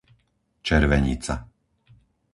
[0.67, 1.35] Červenica